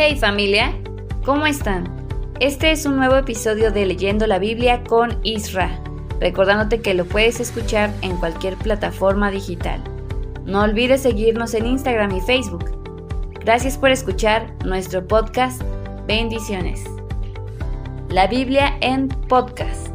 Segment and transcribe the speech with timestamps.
[0.00, 0.72] Hey familia,
[1.24, 2.06] ¿cómo están?
[2.38, 5.82] Este es un nuevo episodio de Leyendo la Biblia con Isra,
[6.20, 9.82] recordándote que lo puedes escuchar en cualquier plataforma digital.
[10.44, 12.70] No olvides seguirnos en Instagram y Facebook.
[13.40, 15.62] Gracias por escuchar nuestro podcast.
[16.06, 16.84] Bendiciones.
[18.08, 19.87] La Biblia en podcast.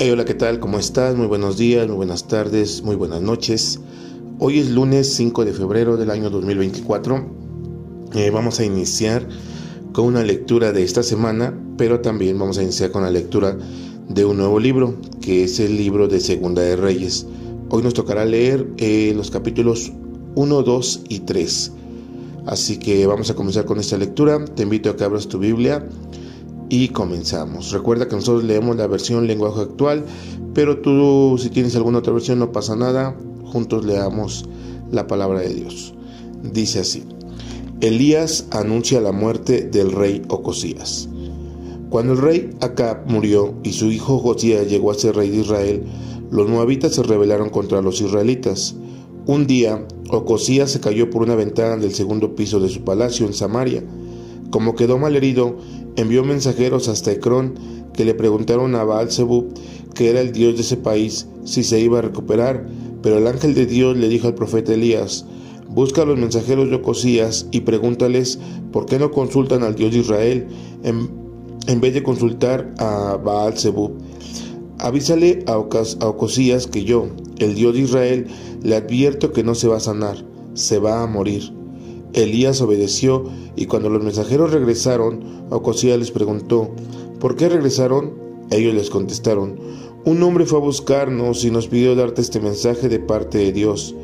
[0.00, 0.58] Hola, ¿qué tal?
[0.58, 1.16] ¿Cómo estás?
[1.16, 3.80] Muy buenos días, muy buenas tardes, muy buenas noches.
[4.38, 7.24] Hoy es lunes 5 de febrero del año 2024.
[8.14, 9.26] Eh, vamos a iniciar
[9.92, 13.56] con una lectura de esta semana, pero también vamos a iniciar con la lectura
[14.08, 17.26] de un nuevo libro, que es el libro de Segunda de Reyes.
[17.70, 19.92] Hoy nos tocará leer eh, los capítulos
[20.34, 21.72] 1, 2 y 3.
[22.46, 24.44] Así que vamos a comenzar con esta lectura.
[24.44, 25.86] Te invito a que abras tu Biblia
[26.82, 27.70] y comenzamos.
[27.70, 30.04] Recuerda que nosotros leemos la versión lenguaje actual,
[30.54, 34.44] pero tú si tienes alguna otra versión no pasa nada, juntos leamos
[34.90, 35.94] la palabra de Dios.
[36.42, 37.04] Dice así,
[37.80, 41.08] Elías anuncia la muerte del rey Ocosías.
[41.90, 45.84] Cuando el rey Acab murió y su hijo Josías llegó a ser rey de Israel,
[46.32, 48.74] los moabitas se rebelaron contra los israelitas.
[49.26, 53.32] Un día, Ocosías se cayó por una ventana del segundo piso de su palacio en
[53.32, 53.84] Samaria.
[54.50, 55.56] Como quedó mal herido,
[55.96, 57.54] envió mensajeros hasta Ecrón
[57.92, 59.08] que le preguntaron a baal
[59.94, 62.66] que era el dios de ese país, si se iba a recuperar,
[63.02, 65.24] pero el ángel de Dios le dijo al profeta Elías,
[65.68, 68.38] busca a los mensajeros de Ocosías y pregúntales
[68.72, 70.46] por qué no consultan al dios de Israel
[70.82, 73.54] en, vez de consultar a baal
[74.78, 78.26] Avísale a, a Ocosías que yo, el dios de Israel,
[78.62, 80.16] le advierto que no se va a sanar,
[80.54, 81.52] se va a morir.
[82.14, 83.24] Elías obedeció
[83.56, 86.70] y cuando los mensajeros regresaron, Ocosías les preguntó,
[87.20, 88.14] ¿por qué regresaron?
[88.50, 89.58] Ellos les contestaron,
[90.04, 93.94] un hombre fue a buscarnos y nos pidió darte este mensaje de parte de Dios.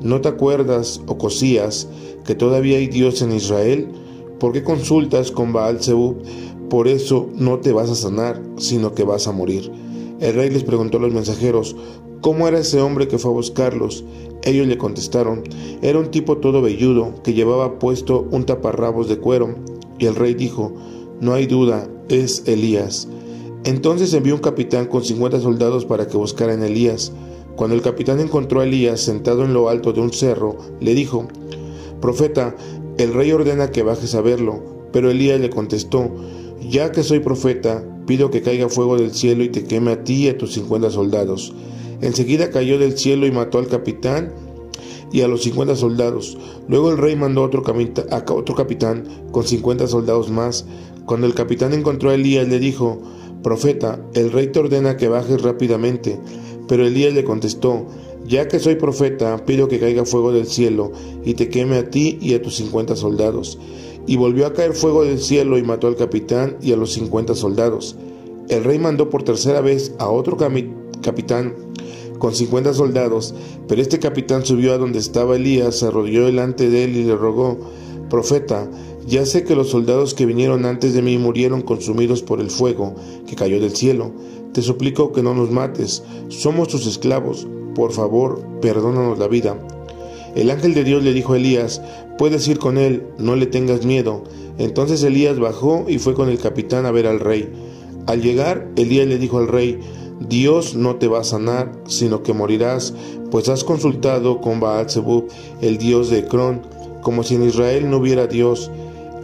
[0.00, 1.86] ¿No te acuerdas, Ocosías,
[2.24, 3.88] que todavía hay Dios en Israel?
[4.38, 6.16] ¿Por qué consultas con Baal Zebub?
[6.70, 9.70] Por eso no te vas a sanar, sino que vas a morir.
[10.20, 11.74] El rey les preguntó a los mensajeros,
[12.20, 14.04] ¿cómo era ese hombre que fue a buscarlos?
[14.44, 15.42] Ellos le contestaron,
[15.80, 19.54] era un tipo todo velludo que llevaba puesto un taparrabos de cuero.
[19.98, 20.74] Y el rey dijo,
[21.20, 23.08] no hay duda, es Elías.
[23.64, 27.12] Entonces envió un capitán con cincuenta soldados para que buscaran a Elías.
[27.56, 31.28] Cuando el capitán encontró a Elías sentado en lo alto de un cerro, le dijo,
[32.00, 32.56] Profeta,
[32.98, 34.62] el rey ordena que bajes a verlo.
[34.92, 36.10] Pero Elías le contestó,
[36.60, 40.24] Ya que soy profeta, pido que caiga fuego del cielo y te queme a ti
[40.24, 41.52] y a tus cincuenta soldados.
[42.00, 44.32] Enseguida cayó del cielo y mató al capitán
[45.12, 46.38] y a los cincuenta soldados.
[46.68, 47.62] Luego el rey mandó otro,
[48.10, 50.64] a otro capitán con cincuenta soldados más.
[51.04, 53.00] Cuando el capitán encontró a Elías le dijo,
[53.42, 56.18] Profeta, el rey te ordena que bajes rápidamente.
[56.68, 57.86] Pero Elías le contestó,
[58.26, 60.92] Ya que soy profeta, pido que caiga fuego del cielo
[61.24, 63.58] y te queme a ti y a tus cincuenta soldados.
[64.10, 67.36] Y volvió a caer fuego del cielo y mató al capitán y a los cincuenta
[67.36, 67.94] soldados.
[68.48, 71.54] El rey mandó por tercera vez a otro capitán
[72.18, 73.32] con cincuenta soldados,
[73.68, 77.14] pero este capitán subió a donde estaba Elías, se arrodilló delante de él y le
[77.14, 77.56] rogó,
[78.10, 78.68] Profeta,
[79.06, 82.96] ya sé que los soldados que vinieron antes de mí murieron consumidos por el fuego
[83.28, 84.10] que cayó del cielo.
[84.52, 89.56] Te suplico que no nos mates, somos tus esclavos, por favor, perdónanos la vida.
[90.34, 91.82] El ángel de Dios le dijo a Elías,
[92.18, 94.24] puedes ir con él, no le tengas miedo.
[94.58, 97.48] Entonces Elías bajó y fue con el capitán a ver al rey.
[98.06, 99.78] Al llegar, Elías le dijo al rey,
[100.28, 102.92] Dios no te va a sanar, sino que morirás,
[103.30, 105.28] pues has consultado con Baal Zebub,
[105.62, 106.62] el dios de Ecrón,
[107.02, 108.70] como si en Israel no hubiera Dios.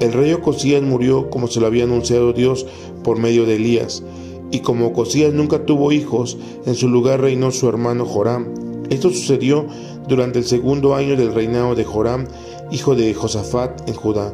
[0.00, 2.66] El rey Ocosías murió como se lo había anunciado Dios
[3.04, 4.02] por medio de Elías,
[4.50, 8.46] y como Ocosías nunca tuvo hijos, en su lugar reinó su hermano Joram.
[8.88, 9.66] Esto sucedió
[10.08, 12.26] durante el segundo año del reinado de Joram,
[12.70, 14.32] hijo de Josafat en Judá.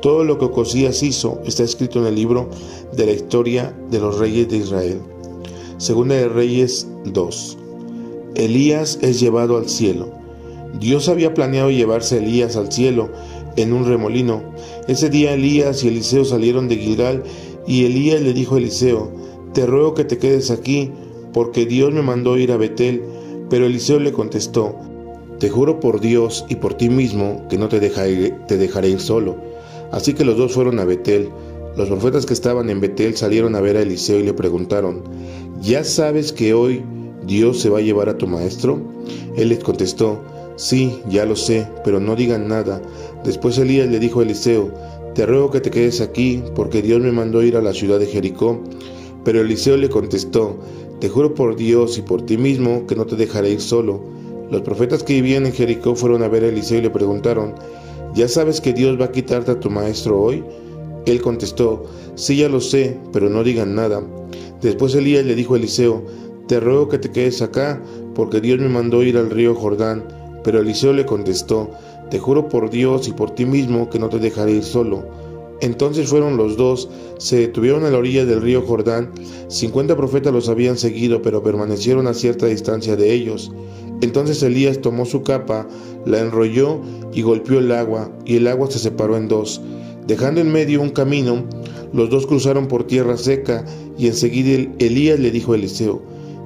[0.00, 2.48] Todo lo que Ocosías hizo está escrito en el libro
[2.92, 5.00] de la historia de los reyes de Israel.
[5.78, 7.58] Segunda de Reyes 2.
[8.34, 10.12] Elías es llevado al cielo.
[10.78, 13.10] Dios había planeado llevarse a Elías al cielo
[13.56, 14.42] en un remolino.
[14.86, 17.24] Ese día Elías y Eliseo salieron de Gilgal
[17.66, 19.10] y Elías le dijo a Eliseo,
[19.52, 20.92] te ruego que te quedes aquí,
[21.32, 23.02] porque Dios me mandó ir a Betel.
[23.50, 24.76] Pero Eliseo le contestó,
[25.38, 29.36] te juro por Dios y por ti mismo que no te dejaré, ir solo.
[29.92, 31.30] Así que los dos fueron a Betel.
[31.76, 35.04] Los profetas que estaban en Betel salieron a ver a Eliseo y le preguntaron,
[35.62, 36.82] ¿ya sabes que hoy
[37.24, 38.80] Dios se va a llevar a tu maestro?
[39.36, 40.20] Él les contestó,
[40.56, 42.82] sí, ya lo sé, pero no digan nada.
[43.24, 44.72] Después Elías le dijo a Eliseo,
[45.14, 48.06] te ruego que te quedes aquí, porque Dios me mandó ir a la ciudad de
[48.06, 48.60] Jericó.
[49.24, 50.58] Pero Eliseo le contestó,
[51.00, 54.17] te juro por Dios y por ti mismo que no te dejaré ir solo.
[54.50, 57.54] Los profetas que vivían en Jericó fueron a ver a Eliseo y le preguntaron,
[58.14, 60.44] ¿ya sabes que Dios va a quitarte a tu maestro hoy?
[61.06, 61.84] Él contestó,
[62.14, 64.02] sí ya lo sé, pero no digan nada.
[64.60, 66.04] Después Elías le dijo a Eliseo,
[66.48, 67.82] te ruego que te quedes acá,
[68.14, 70.04] porque Dios me mandó ir al río Jordán.
[70.44, 71.70] Pero Eliseo le contestó,
[72.10, 75.04] te juro por Dios y por ti mismo que no te dejaré ir solo.
[75.60, 79.12] Entonces fueron los dos, se detuvieron a la orilla del río Jordán.
[79.48, 83.52] Cincuenta profetas los habían seguido, pero permanecieron a cierta distancia de ellos.
[84.00, 85.66] Entonces Elías tomó su capa,
[86.06, 86.80] la enrolló
[87.12, 89.60] y golpeó el agua, y el agua se separó en dos.
[90.06, 91.44] Dejando en medio un camino,
[91.92, 93.64] los dos cruzaron por tierra seca,
[93.98, 96.02] y enseguida Elías le dijo a Eliseo,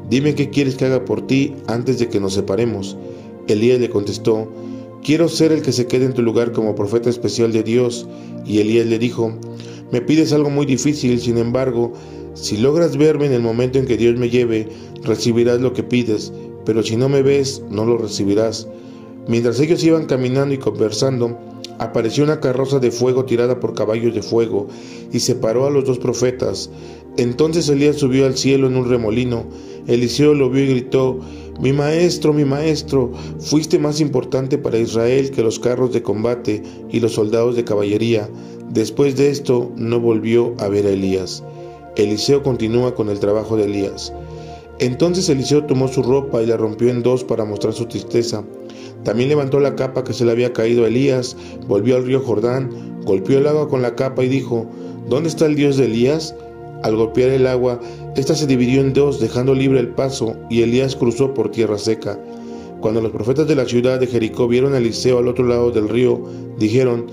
[0.09, 2.97] Dime qué quieres que haga por ti antes de que nos separemos.
[3.49, 4.51] Elías le contestó,
[5.03, 8.07] Quiero ser el que se quede en tu lugar como profeta especial de Dios.
[8.47, 9.33] Y Elías le dijo,
[9.91, 11.93] Me pides algo muy difícil, sin embargo,
[12.35, 14.69] si logras verme en el momento en que Dios me lleve,
[15.03, 16.33] recibirás lo que pides,
[16.65, 18.69] pero si no me ves, no lo recibirás.
[19.29, 21.39] Mientras ellos iban caminando y conversando,
[21.79, 24.69] apareció una carroza de fuego tirada por caballos de fuego
[25.13, 26.71] y separó a los dos profetas.
[27.17, 29.45] Entonces Elías subió al cielo en un remolino.
[29.87, 31.21] Eliseo lo vio y gritó,
[31.61, 37.01] Mi maestro, mi maestro, fuiste más importante para Israel que los carros de combate y
[37.01, 38.29] los soldados de caballería.
[38.71, 41.45] Después de esto no volvió a ver a Elías.
[41.97, 44.13] Eliseo continúa con el trabajo de Elías.
[44.83, 48.43] Entonces Eliseo tomó su ropa y la rompió en dos para mostrar su tristeza.
[49.05, 51.37] También levantó la capa que se le había caído a Elías,
[51.69, 54.67] volvió al río Jordán, golpeó el agua con la capa y dijo,
[55.09, 56.35] ¿Dónde está el Dios de Elías?
[56.83, 57.79] Al golpear el agua,
[58.17, 62.19] ésta se dividió en dos, dejando libre el paso, y Elías cruzó por tierra seca.
[62.81, 65.89] Cuando los profetas de la ciudad de Jericó vieron a Eliseo al otro lado del
[65.89, 66.21] río,
[66.59, 67.07] dijeron,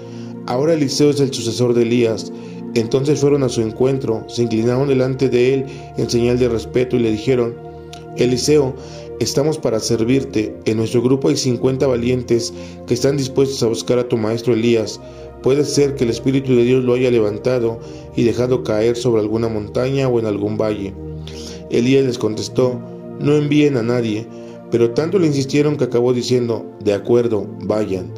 [0.48, 2.31] Ahora Eliseo es el sucesor de Elías.
[2.75, 5.66] Entonces fueron a su encuentro, se inclinaron delante de él
[5.98, 7.56] en señal de respeto y le dijeron,
[8.18, 8.75] Eliseo,
[9.19, 10.56] estamos para servirte.
[10.66, 12.54] En nuestro grupo hay 50 valientes
[12.86, 15.00] que están dispuestos a buscar a tu maestro Elías.
[15.42, 17.80] Puede ser que el Espíritu de Dios lo haya levantado
[18.16, 20.94] y dejado caer sobre alguna montaña o en algún valle.
[21.69, 22.80] Elías les contestó,
[23.19, 24.27] no envíen a nadie,
[24.71, 28.12] pero tanto le insistieron que acabó diciendo, de acuerdo, vayan.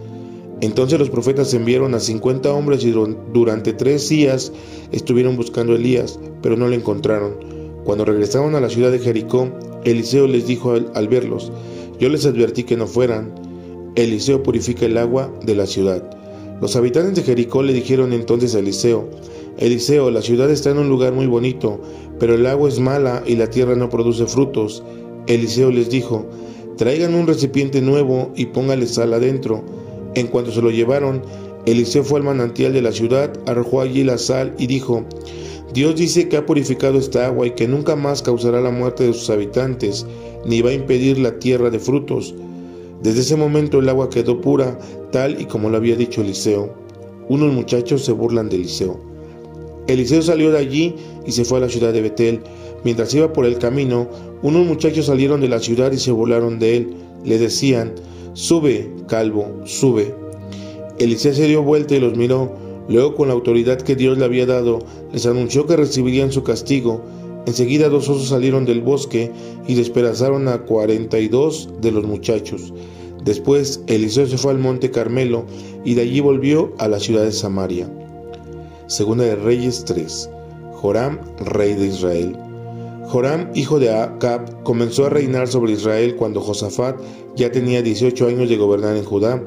[0.62, 2.94] Entonces los profetas enviaron a cincuenta hombres y
[3.34, 4.54] durante tres días
[4.92, 7.36] estuvieron buscando a Elías, pero no le encontraron.
[7.84, 9.50] Cuando regresaron a la ciudad de Jericó,
[9.84, 11.52] Eliseo les dijo al, verlos,
[12.00, 13.34] yo les advertí que no fueran.
[13.96, 16.08] Eliseo purifica el agua de la ciudad.
[16.62, 19.10] Los habitantes de Jericó le dijeron entonces a Eliseo,
[19.58, 21.82] Eliseo, la ciudad está en un lugar muy bonito,
[22.20, 24.84] pero el agua es mala y la tierra no produce frutos.
[25.28, 26.26] Eliseo les dijo,
[26.78, 29.64] traigan un recipiente nuevo y póngale sal adentro.
[30.16, 31.22] En cuanto se lo llevaron,
[31.66, 35.06] Eliseo fue al manantial de la ciudad, arrojó allí la sal y dijo,
[35.74, 39.14] Dios dice que ha purificado esta agua y que nunca más causará la muerte de
[39.14, 40.06] sus habitantes,
[40.46, 42.36] ni va a impedir la tierra de frutos.
[43.02, 44.78] Desde ese momento el agua quedó pura,
[45.12, 46.74] tal y como lo había dicho Eliseo.
[47.30, 49.00] Unos muchachos se burlan de Eliseo.
[49.88, 52.42] Eliseo salió de allí y se fue a la ciudad de Betel.
[52.84, 54.10] Mientras iba por el camino,
[54.42, 56.94] unos muchachos salieron de la ciudad y se burlaron de él.
[57.24, 57.94] Le decían,
[58.34, 60.16] Sube, calvo, sube.
[61.00, 62.52] Eliseo se dio vuelta y los miró.
[62.88, 64.80] Luego, con la autoridad que Dios le había dado,
[65.12, 67.02] les anunció que recibirían su castigo.
[67.46, 69.32] Enseguida dos osos salieron del bosque
[69.68, 72.74] y despedazaron a cuarenta y dos de los muchachos.
[73.24, 75.46] Después Eliseo se fue al monte Carmelo
[75.84, 77.90] y de allí volvió a la ciudad de Samaria.
[78.88, 80.30] Segunda de Reyes 3.
[80.74, 82.38] Joram, rey de Israel.
[83.08, 87.00] Joram, hijo de Acab, comenzó a reinar sobre Israel cuando Josafat
[87.36, 89.44] ya tenía 18 años de gobernar en Judá.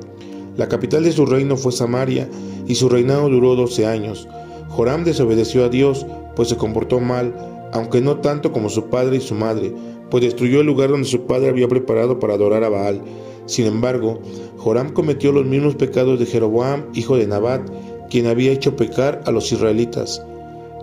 [0.56, 2.28] La capital de su reino fue Samaria
[2.66, 4.28] y su reinado duró 12 años.
[4.68, 7.34] Joram desobedeció a Dios, pues se comportó mal,
[7.72, 9.72] aunque no tanto como su padre y su madre,
[10.10, 13.02] pues destruyó el lugar donde su padre había preparado para adorar a Baal.
[13.46, 14.20] Sin embargo,
[14.58, 17.68] Joram cometió los mismos pecados de Jeroboam, hijo de Nabat,
[18.10, 20.22] quien había hecho pecar a los israelitas.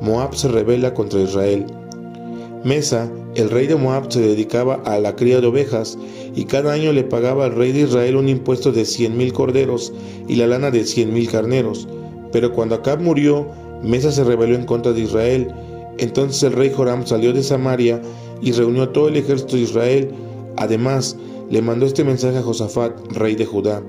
[0.02, 1.66] Moab se rebela contra Israel.
[2.64, 5.98] Mesa, el rey de Moab, se dedicaba a la cría de ovejas
[6.36, 9.94] y cada año le pagaba al rey de Israel un impuesto de cien mil corderos
[10.28, 11.88] y la lana de cien mil carneros.
[12.32, 13.48] Pero cuando Acab murió,
[13.84, 15.54] Mesa se rebeló en contra de Israel
[16.02, 18.02] entonces el rey Joram salió de Samaria
[18.42, 20.12] y reunió todo el ejército de Israel.
[20.58, 21.16] Además,
[21.50, 23.84] le mandó este mensaje a Josafat, rey de Judá.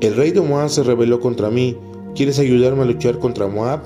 [0.00, 1.76] El rey de Moab se rebeló contra mí.
[2.14, 3.80] ¿Quieres ayudarme a luchar contra Moab?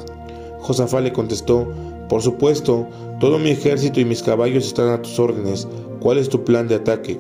[0.59, 1.69] Josafat le contestó,
[2.11, 2.87] por supuesto,
[3.21, 5.67] todo mi ejército y mis caballos están a tus órdenes.
[6.01, 7.19] ¿Cuál es tu plan de ataque?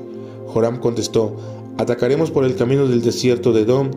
[0.49, 1.35] Joram contestó,
[1.78, 3.90] atacaremos por el camino del desierto de Edom.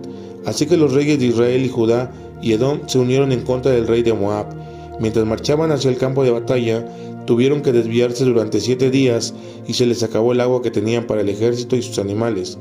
[0.45, 3.87] Así que los reyes de Israel y Judá y Edom se unieron en contra del
[3.87, 4.55] rey de Moab.
[5.01, 6.85] Mientras marchaban hacia el campo de batalla,
[7.25, 9.33] Tuvieron que desviarse durante siete días
[9.65, 12.57] y se les acabó el agua que tenían para el ejército y sus animales.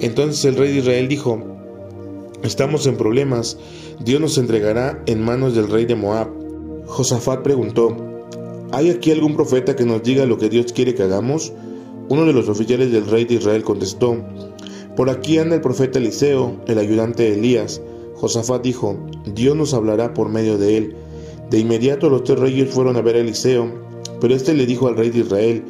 [0.00, 1.40] Entonces el rey de Israel dijo,
[2.42, 3.56] Estamos en problemas,
[4.02, 6.39] Dios nos entregará en manos del rey de Moab.
[6.90, 7.96] Josafat preguntó,
[8.72, 11.52] ¿hay aquí algún profeta que nos diga lo que Dios quiere que hagamos?
[12.08, 14.16] Uno de los oficiales del rey de Israel contestó,
[14.96, 17.80] Por aquí anda el profeta Eliseo, el ayudante de Elías.
[18.16, 20.96] Josafat dijo, Dios nos hablará por medio de él.
[21.48, 23.70] De inmediato los tres reyes fueron a ver a Eliseo,
[24.20, 25.62] pero éste le dijo al rey de Israel,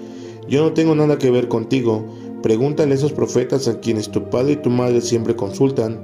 [0.49, 2.03] Yo no tengo nada que ver contigo,
[2.43, 6.01] pregúntale a esos profetas a quienes tu padre y tu madre siempre consultan.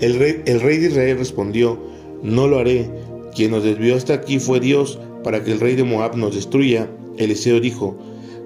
[0.00, 1.78] El rey, el rey de Israel respondió,
[2.24, 2.90] No lo haré,
[3.34, 6.88] quien nos desvió hasta aquí fue Dios, para que el rey de Moab nos destruya.
[7.16, 7.96] Eliseo dijo,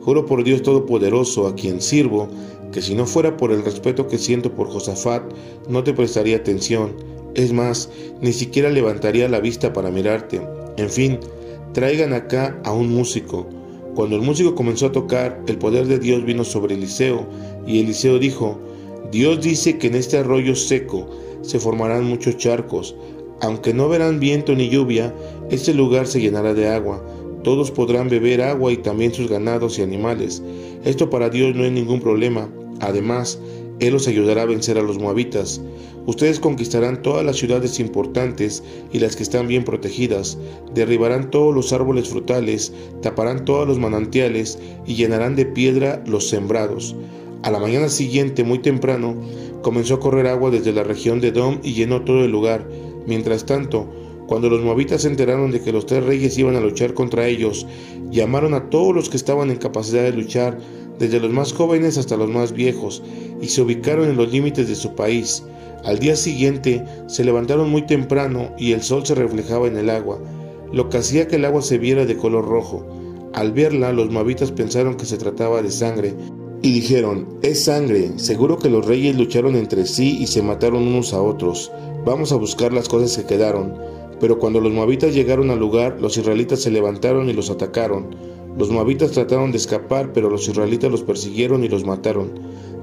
[0.01, 2.29] Juro por Dios Todopoderoso, a quien sirvo,
[2.73, 5.23] que si no fuera por el respeto que siento por Josafat,
[5.69, 6.95] no te prestaría atención.
[7.35, 7.91] Es más,
[8.21, 10.41] ni siquiera levantaría la vista para mirarte.
[10.77, 11.19] En fin,
[11.73, 13.47] traigan acá a un músico.
[13.95, 17.27] Cuando el músico comenzó a tocar, el poder de Dios vino sobre Eliseo,
[17.67, 18.59] y Eliseo dijo,
[19.11, 21.09] Dios dice que en este arroyo seco
[21.43, 22.95] se formarán muchos charcos.
[23.41, 25.15] Aunque no verán viento ni lluvia,
[25.51, 27.03] este lugar se llenará de agua
[27.43, 30.43] todos podrán beber agua y también sus ganados y animales.
[30.85, 32.49] Esto para Dios no es ningún problema.
[32.81, 33.39] Además,
[33.81, 35.61] Él los ayudará a vencer a los moabitas.
[36.07, 40.39] Ustedes conquistarán todas las ciudades importantes y las que están bien protegidas,
[40.75, 46.97] derribarán todos los árboles frutales, taparán todos los manantiales y llenarán de piedra los sembrados.
[47.43, 49.17] A la mañana siguiente, muy temprano,
[49.63, 52.67] comenzó a correr agua desde la región de Dom y llenó todo el lugar.
[53.07, 53.89] Mientras tanto,
[54.27, 57.67] cuando los moabitas se enteraron de que los tres reyes iban a luchar contra ellos,
[58.11, 60.59] llamaron a todos los que estaban en capacidad de luchar,
[60.99, 63.03] desde los más jóvenes hasta los más viejos,
[63.41, 65.45] y se ubicaron en los límites de su país.
[65.85, 70.21] Al día siguiente se levantaron muy temprano y el sol se reflejaba en el agua,
[70.73, 72.87] lo que hacía que el agua se viera de color rojo.
[73.33, 76.15] Al verla, los moabitas pensaron que se trataba de sangre,
[76.61, 81.15] y dijeron, es sangre, seguro que los reyes lucharon entre sí y se mataron unos
[81.15, 81.71] a otros.
[82.05, 83.75] Vamos a buscar las cosas que quedaron.
[84.21, 88.17] Pero cuando los moabitas llegaron al lugar, los israelitas se levantaron y los atacaron.
[88.59, 92.33] Los moabitas trataron de escapar, pero los israelitas los persiguieron y los mataron.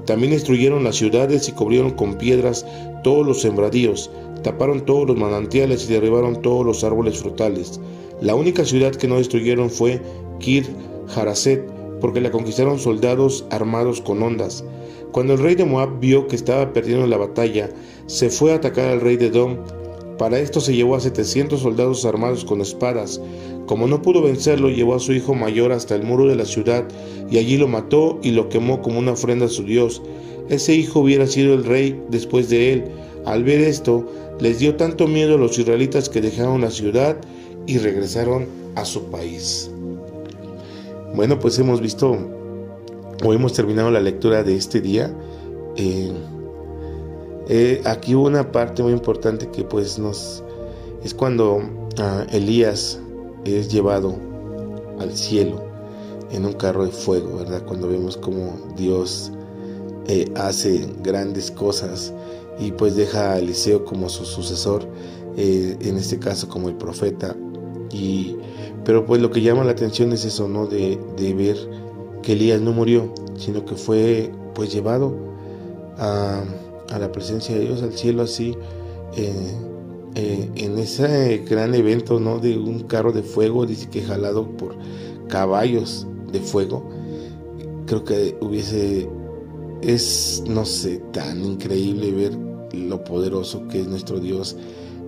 [0.06, 2.64] También destruyeron las ciudades y cubrieron con piedras
[3.02, 4.10] todos los sembradíos,
[4.42, 7.80] taparon todos los manantiales y derribaron todos los árboles frutales.
[8.20, 10.00] La única ciudad que no destruyeron fue
[10.38, 10.66] Kir
[11.14, 11.66] Haraset,
[12.00, 14.64] porque la conquistaron soldados armados con ondas.
[15.16, 17.70] Cuando el rey de Moab vio que estaba perdiendo la batalla,
[18.04, 19.56] se fue a atacar al rey de Dom,
[20.18, 23.18] para esto se llevó a 700 soldados armados con espadas.
[23.64, 26.84] Como no pudo vencerlo, llevó a su hijo mayor hasta el muro de la ciudad
[27.30, 30.02] y allí lo mató y lo quemó como una ofrenda a su Dios.
[30.50, 32.84] Ese hijo hubiera sido el rey después de él.
[33.24, 34.06] Al ver esto,
[34.38, 37.16] les dio tanto miedo a los israelitas que dejaron la ciudad
[37.66, 39.70] y regresaron a su país.
[41.14, 42.18] Bueno, pues hemos visto
[43.24, 45.14] o hemos terminado la lectura de este día.
[45.76, 46.12] Eh,
[47.48, 50.42] eh, aquí hubo una parte muy importante que pues nos
[51.04, 51.60] es cuando
[51.98, 52.98] ah, Elías
[53.44, 54.16] es llevado
[54.98, 55.62] al cielo
[56.32, 57.64] en un carro de fuego, ¿verdad?
[57.64, 59.30] Cuando vemos como Dios
[60.08, 62.12] eh, hace grandes cosas
[62.58, 64.86] y pues deja a Eliseo como su sucesor,
[65.36, 67.36] en este caso como el profeta.
[67.92, 68.36] Y,
[68.84, 70.66] pero pues lo que llama la atención es eso, ¿no?
[70.66, 71.56] De, de ver
[72.26, 75.14] que Elías no murió, sino que fue pues llevado
[75.96, 76.42] a
[76.90, 78.56] a la presencia de Dios, al cielo así,
[79.16, 79.32] eh,
[80.14, 82.38] eh, en ese gran evento ¿no?
[82.38, 84.76] de un carro de fuego, dice que jalado por
[85.28, 86.88] caballos de fuego,
[87.86, 89.08] creo que hubiese,
[89.82, 92.38] es, no sé, tan increíble ver
[92.72, 94.56] lo poderoso que es nuestro Dios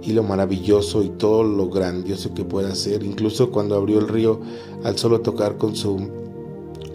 [0.02, 4.40] y lo maravilloso y todo lo grandioso que puede hacer, incluso cuando abrió el río
[4.84, 6.27] al solo tocar con su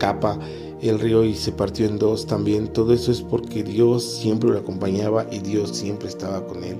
[0.04, 0.38] capa
[0.82, 2.68] el río y se partió en dos también.
[2.68, 6.76] Todo eso es porque Dios siempre lo acompañaba y Dios siempre estaba con él.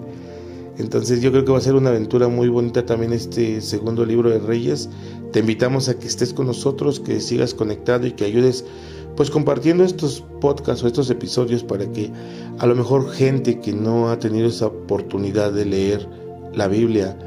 [0.78, 4.30] Entonces yo creo que va a ser una aventura muy bonita también este segundo libro
[4.30, 4.90] de Reyes.
[5.32, 8.66] Te invitamos a que estés con nosotros, que sigas conectado y que ayudes
[9.16, 12.12] pues compartiendo estos podcasts o estos episodios para que
[12.60, 16.10] a lo mejor gente que no ha tenido esa oportunidad de leer
[16.54, 17.18] la Biblia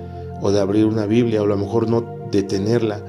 [0.43, 3.03] o de abrir una Biblia o a lo mejor no de tenerla,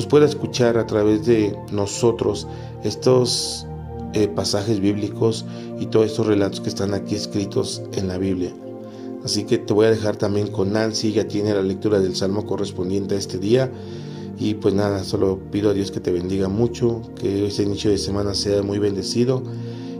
[0.00, 2.46] pues pueda escuchar a través de nosotros
[2.84, 3.66] estos
[4.14, 5.44] eh, pasajes bíblicos
[5.78, 8.50] y todos estos relatos que están aquí escritos en la Biblia.
[9.26, 12.46] Así que te voy a dejar también con Nancy, ya tiene la lectura del Salmo
[12.46, 13.70] correspondiente a este día.
[14.38, 17.98] Y pues nada, solo pido a Dios que te bendiga mucho, que este inicio de
[17.98, 19.42] semana sea muy bendecido.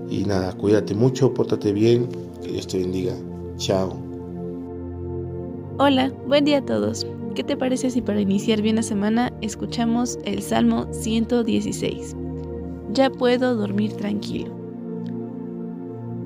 [0.09, 2.09] Y nada, cuídate mucho, pórtate bien,
[2.43, 3.13] que Dios te bendiga.
[3.59, 3.95] Chao.
[5.77, 7.07] Hola, buen día a todos.
[7.35, 12.17] ¿Qué te parece si para iniciar bien la semana escuchamos el Salmo 116?
[12.93, 14.53] Ya puedo dormir tranquilo.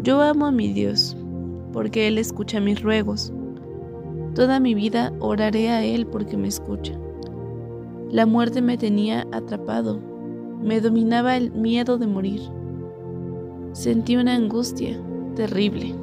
[0.03, 1.15] Yo amo a mi Dios,
[1.75, 3.35] porque Él escucha mis ruegos.
[4.35, 6.95] Toda mi vida oraré a Él porque me escucha.
[8.11, 10.01] La muerte me tenía atrapado,
[10.63, 12.41] me dominaba el miedo de morir.
[13.73, 14.99] Sentí una angustia
[15.37, 15.95] terrible.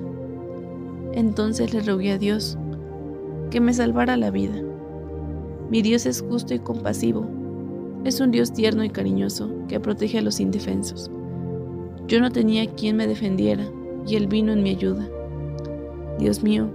[1.14, 2.56] Entonces le rogué a Dios
[3.50, 4.62] que me salvara la vida.
[5.72, 7.26] Mi Dios es justo y compasivo.
[8.04, 11.10] Es un Dios tierno y cariñoso que protege a los indefensos.
[12.08, 13.64] Yo no tenía quien me defendiera
[14.06, 15.08] y Él vino en mi ayuda.
[16.20, 16.68] Dios mío,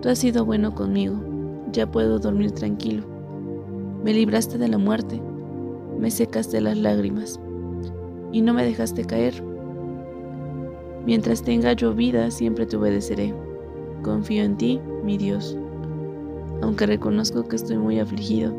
[0.00, 1.16] tú has sido bueno conmigo,
[1.72, 3.02] ya puedo dormir tranquilo.
[4.04, 5.20] Me libraste de la muerte,
[5.98, 7.40] me secaste las lágrimas
[8.30, 9.42] y no me dejaste caer.
[11.04, 13.34] Mientras tenga yo vida, siempre te obedeceré.
[14.04, 15.58] Confío en ti, mi Dios
[16.62, 18.54] aunque reconozco que estoy muy afligido.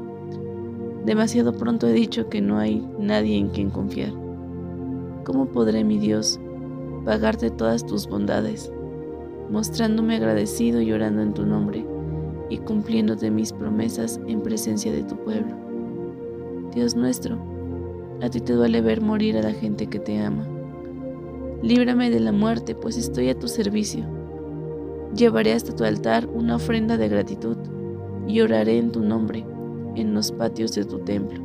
[1.05, 4.11] Demasiado pronto he dicho que no hay nadie en quien confiar.
[5.23, 6.39] ¿Cómo podré, mi Dios,
[7.05, 8.71] pagarte todas tus bondades,
[9.49, 11.85] mostrándome agradecido y orando en tu nombre
[12.49, 15.55] y cumpliéndote mis promesas en presencia de tu pueblo?
[16.73, 17.37] Dios nuestro,
[18.21, 20.47] a ti te duele ver morir a la gente que te ama.
[21.61, 24.05] Líbrame de la muerte, pues estoy a tu servicio.
[25.15, 27.57] Llevaré hasta tu altar una ofrenda de gratitud
[28.27, 29.45] y oraré en tu nombre,
[29.95, 31.41] en los patios de tu templo,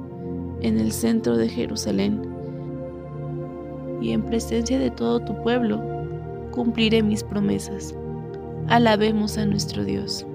[0.60, 2.20] en el centro de Jerusalén.
[4.00, 5.80] Y en presencia de todo tu pueblo,
[6.50, 7.94] cumpliré mis promesas.
[8.68, 10.26] Alabemos a nuestro Dios.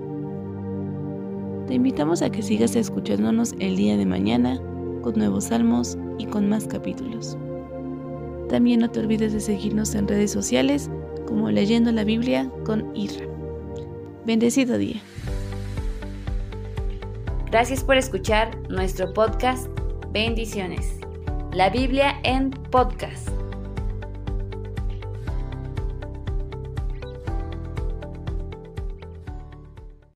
[1.67, 4.57] Te invitamos a que sigas escuchándonos el día de mañana
[5.01, 7.37] con nuevos salmos y con más capítulos.
[8.47, 10.89] También no te olvides de seguirnos en redes sociales
[11.27, 13.25] como Leyendo la Biblia con Irra.
[14.25, 15.01] Bendecido día.
[17.49, 19.67] Gracias por escuchar nuestro podcast.
[20.11, 20.99] Bendiciones.
[21.53, 23.29] La Biblia en podcast.